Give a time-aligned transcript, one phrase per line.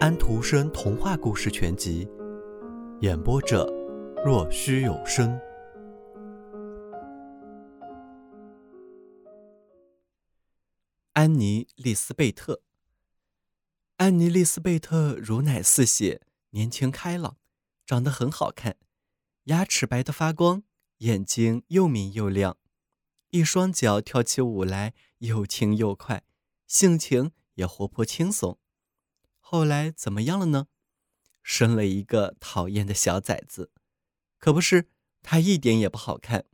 [0.00, 2.08] 安徒生童话故事全集，
[3.00, 3.64] 演播者：
[4.24, 5.38] 若虚有声。
[11.12, 12.60] 安妮·丽斯贝特。
[13.98, 17.36] 安妮·丽斯贝特乳奶似血，年轻开朗，
[17.86, 18.76] 长得很好看，
[19.44, 20.64] 牙齿白得发光，
[20.98, 22.58] 眼睛又明又亮，
[23.30, 26.24] 一双脚跳起舞来又轻又快，
[26.66, 28.58] 性情也活泼轻松。
[29.54, 30.66] 后来怎么样了呢？
[31.40, 33.70] 生了一个讨厌的小崽子，
[34.40, 34.88] 可不是，
[35.22, 36.46] 他一点也不好看。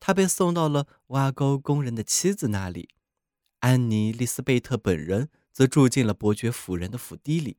[0.00, 2.88] 他被送到了挖沟工人的妻子那里，
[3.58, 7.58] 安妮·丽斯贝特本人则住进了伯爵夫人的府邸里，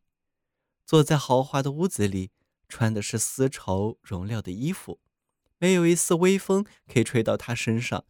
[0.88, 2.32] 坐在豪华的屋子里，
[2.68, 5.00] 穿的是丝绸绒料的衣服，
[5.60, 8.05] 没有一丝微风可以吹到他身上，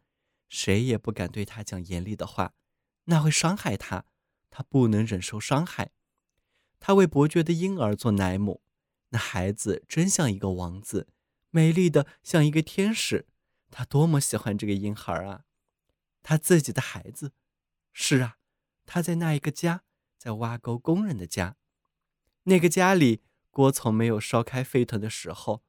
[0.48, 2.54] 谁也不敢对他讲严厉的话，
[3.04, 4.06] 那会伤害他，
[4.50, 5.92] 他不能忍受伤害。
[6.80, 8.62] 他为伯爵的婴儿做奶母，
[9.10, 11.08] 那孩子真像一个王子，
[11.50, 13.28] 美丽的像一个天使。
[13.70, 15.44] 他多么喜欢这个婴孩啊！
[16.24, 17.34] 他自己的孩子，
[17.92, 18.38] 是啊，
[18.86, 19.84] 他在那一个家，
[20.18, 21.58] 在挖沟工人的家，
[22.44, 25.64] 那个家里锅从没有烧开沸腾的时候，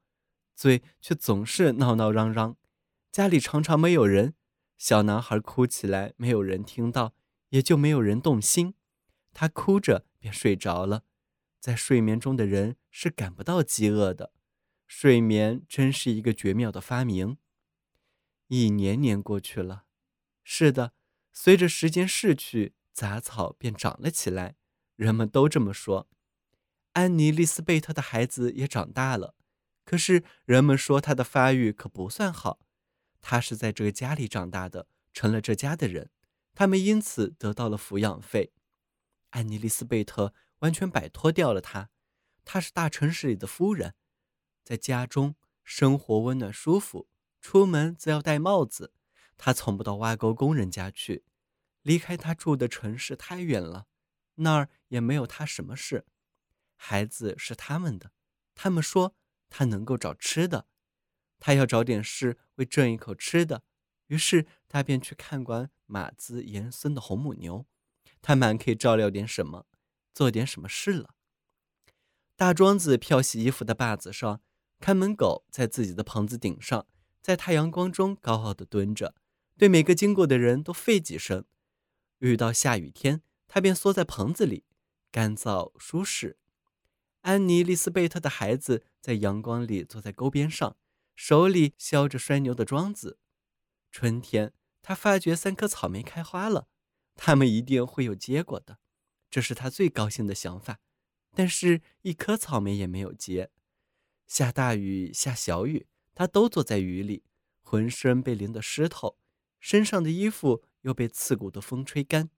[0.55, 2.55] 嘴却总是闹闹嚷嚷。
[3.11, 4.35] 家里常常没有人，
[4.77, 7.13] 小男孩哭起来，没有人听到，
[7.49, 8.75] 也就没有人动心。
[9.33, 11.03] 他哭着便睡着了，
[11.59, 14.33] 在睡眠中的人是感不到饥饿的。
[14.87, 17.37] 睡眠真是一个绝妙的发明。
[18.47, 19.85] 一年年过去了，
[20.43, 20.93] 是的，
[21.31, 24.55] 随着时间逝去，杂草便长了起来。
[24.95, 26.09] 人们都这么说。
[26.93, 29.35] 安妮·丽斯贝特的孩子也长大了，
[29.85, 32.59] 可是人们说他的发育可不算好。
[33.21, 36.09] 他是在这个家里长大的，成了这家的人，
[36.55, 38.51] 他们因此得到了抚养费。
[39.29, 41.89] 安妮·丽斯贝特完全摆脱掉了他，
[42.43, 43.95] 她是大城市里的夫人，
[44.63, 47.07] 在家中生活温暖舒服，
[47.41, 48.93] 出门则要戴帽子。
[49.37, 51.23] 她从不到挖沟工人家去，
[51.81, 53.87] 离开她住的城市太远了，
[54.35, 56.05] 那儿也没有她什么事。
[56.75, 58.11] 孩子是他们的，
[58.55, 59.15] 他们说
[59.49, 60.67] 他能够找吃的，
[61.39, 63.63] 他要找点事为挣一口吃的，
[64.07, 67.65] 于是他便去看管马兹延森的红母牛。
[68.21, 69.65] 他满可以照料点什么，
[70.13, 71.15] 做点什么事了。
[72.35, 74.41] 大庄子漂洗衣服的坝子上，
[74.79, 76.87] 看门狗在自己的棚子顶上，
[77.21, 79.15] 在太阳光中高傲地蹲着，
[79.57, 81.43] 对每个经过的人都吠几声。
[82.19, 84.65] 遇到下雨天，他便缩在棚子里，
[85.11, 86.37] 干燥舒适。
[87.21, 90.77] 安妮·丽斯贝特的孩子在阳光里坐在沟边上，
[91.15, 93.19] 手里削着拴牛的桩子。
[93.91, 96.67] 春天，他发觉三棵草莓开花了。
[97.21, 98.79] 他们一定会有结果的，
[99.29, 100.79] 这是他最高兴的想法。
[101.35, 103.51] 但是，一颗草莓也没有结。
[104.25, 105.85] 下大雨，下小雨，
[106.15, 107.25] 他都坐在雨里，
[107.61, 109.17] 浑身被淋得湿透，
[109.59, 112.29] 身上的衣服又被刺骨的风吹干。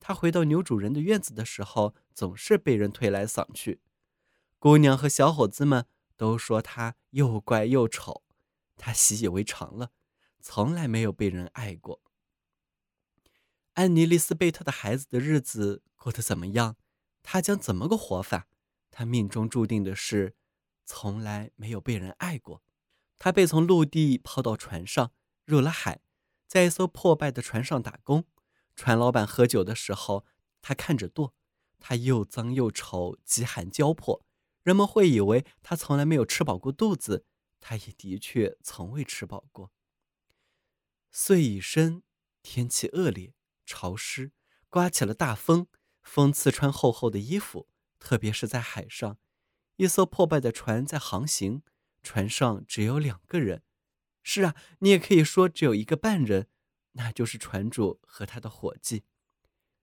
[0.00, 3.80] 他回到牛主人的院子的时候，总是被人推来搡去。
[4.58, 5.86] 姑娘和小伙子们
[6.16, 8.24] 都说他又怪又丑，
[8.76, 9.92] 他习以为常了，
[10.40, 12.02] 从来没有被人爱过。
[13.78, 16.74] 安妮·丽斯贝特的孩子的日子过得怎么样？
[17.22, 18.48] 他将怎么个活法？
[18.90, 20.34] 他命中注定的是，
[20.84, 22.64] 从来没有被人爱过。
[23.18, 25.12] 他被从陆地抛到船上，
[25.44, 26.00] 入了海，
[26.48, 28.24] 在一艘破败的船上打工。
[28.74, 30.26] 船老板喝酒的时候，
[30.60, 31.32] 他看着舵。
[31.78, 34.26] 他又脏又丑，饥寒交迫。
[34.64, 37.24] 人们会以为他从来没有吃饱过肚子。
[37.60, 39.70] 他也的确从未吃饱过。
[41.12, 42.02] 岁已深，
[42.42, 43.34] 天气恶劣。
[43.68, 44.32] 潮湿，
[44.70, 45.66] 刮起了大风，
[46.00, 47.68] 风刺穿厚厚的衣服，
[47.98, 49.18] 特别是在海上，
[49.76, 51.62] 一艘破败的船在航行，
[52.02, 53.62] 船上只有两个人。
[54.22, 56.48] 是啊，你也可以说只有一个半人，
[56.92, 59.04] 那就是船主和他的伙计。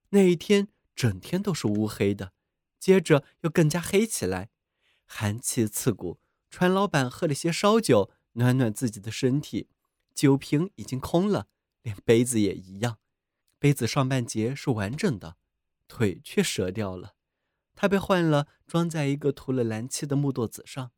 [0.10, 2.34] 那一天整天都是乌黑的，
[2.80, 4.50] 接着又更加黑起来，
[5.06, 6.20] 寒气刺骨。
[6.50, 9.70] 船老板喝了些烧酒，暖暖自己的身体，
[10.14, 11.48] 酒瓶已经空了，
[11.82, 12.98] 连杯子也一样。
[13.66, 15.38] 杯子上半截是完整的，
[15.88, 17.16] 腿却折掉了。
[17.74, 20.92] 它被换了，装在一个涂了蓝漆的木垛子上。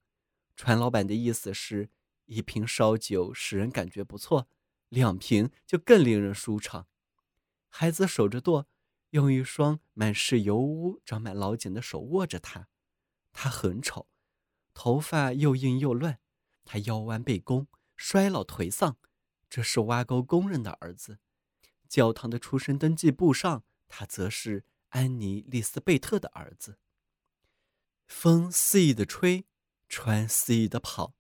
[0.53, 1.89] 船老板的意思是：
[2.25, 4.49] 一瓶烧酒使人感觉不错，
[4.89, 6.87] 两瓶就更令人舒畅。
[7.69, 8.67] 孩子守着舵，
[9.11, 12.67] 用一双满是油污、长满老茧的手握着它。
[13.31, 14.09] 他很丑，
[14.73, 16.19] 头发又硬又乱。
[16.65, 18.97] 他腰弯背弓，衰老颓丧。
[19.49, 21.19] 这是挖沟工人的儿子。
[21.88, 26.78] 教堂的出生登记簿上，他则是安妮·丽斯贝特的儿子。
[28.06, 29.45] 风肆意的吹，
[29.89, 31.13] 船肆意的跑，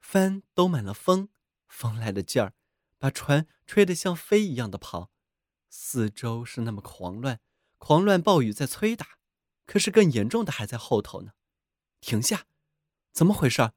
[0.00, 1.28] 帆兜满了风，
[1.68, 2.54] 风来的劲儿，
[2.98, 5.10] 把船吹得像飞一样的跑。
[5.70, 7.40] 四周是那么狂乱，
[7.78, 9.18] 狂乱暴雨在催打，
[9.64, 11.32] 可是更严重的还在后头呢。
[12.00, 12.46] 停下，
[13.12, 13.72] 怎么回事？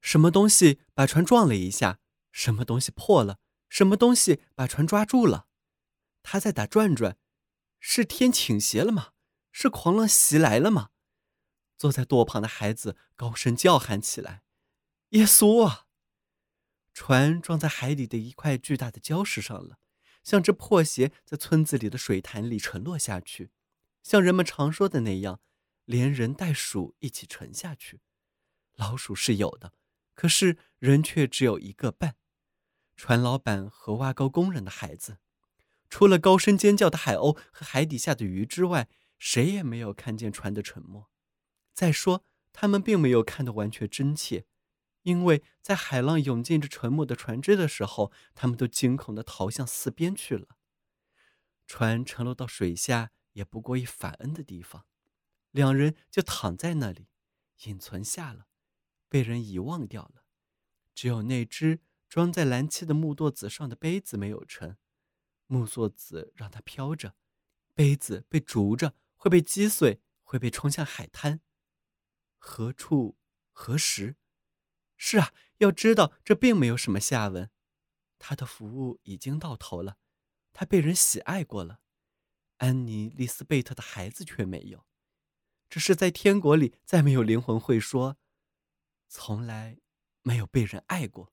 [0.00, 2.00] 什么东西把船撞了一下？
[2.30, 3.40] 什么东西破了？
[3.68, 5.46] 什么东西把船抓住了？
[6.22, 7.18] 他在打转转，
[7.80, 9.12] 是天倾斜了吗？
[9.50, 10.90] 是狂浪袭来了吗？
[11.76, 14.42] 坐在舵旁的孩子高声叫喊起来
[15.10, 15.86] ：“耶稣啊！”
[16.92, 19.78] 船撞在海里的一块巨大的礁石上了，
[20.24, 23.52] 像只破鞋在村子里的水潭里沉落下去，
[24.02, 25.40] 像人们常说的那样，
[25.84, 28.00] 连人带鼠一起沉下去。
[28.74, 29.72] 老鼠是有的，
[30.14, 32.16] 可是人却只有一个半。
[32.98, 35.18] 船老板和挖沟工人的孩子，
[35.88, 38.88] 除了高声尖叫的海鸥和海底下的鱼之外，
[39.20, 41.08] 谁也没有看见船的沉没。
[41.72, 44.46] 再说，他们并没有看得完全真切，
[45.02, 50.58] 因为在海浪涌进这沉没的船只的时候，他们都惊恐地逃向四边去了。
[51.68, 54.86] 船沉落到水下，也不过一反恩的地方，
[55.52, 57.06] 两人就躺在那里，
[57.62, 58.48] 隐存下了，
[59.08, 60.24] 被人遗忘掉了。
[60.96, 64.78] 只有那只装在蓝漆的木垛子上的杯子没有沉，
[65.46, 67.14] 木座子让它飘着，
[67.74, 71.40] 杯子被逐着，会被击碎，会被冲向海滩。
[72.38, 73.18] 何处？
[73.52, 74.16] 何时？
[74.96, 77.50] 是啊，要知道这并没有什么下文。
[78.18, 79.98] 他的服务已经到头了，
[80.52, 81.80] 他被人喜爱过了。
[82.56, 84.84] 安妮·丽斯贝特的孩子却没有，
[85.68, 88.16] 只是在天国里再没有灵魂会说，
[89.06, 89.78] 从来
[90.22, 91.32] 没有被人爱过。